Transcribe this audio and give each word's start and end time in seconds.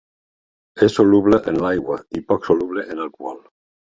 És 0.87 0.95
soluble 0.99 1.39
en 1.51 1.59
l'aigua 1.65 1.99
i 2.21 2.25
poc 2.33 2.49
soluble 2.51 2.87
en 2.95 3.05
alcohol. 3.05 3.39